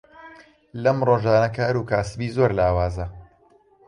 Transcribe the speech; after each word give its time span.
لەم 0.83 0.97
ڕۆژانە 1.07 1.49
کاروکاسبی 1.57 2.33
زۆر 2.35 2.51
لاوازە. 2.59 3.05